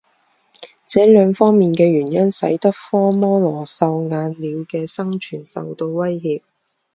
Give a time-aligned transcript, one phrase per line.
[0.87, 6.41] 这两方面的原因使得科摩罗绣眼鸟的生存受到威胁。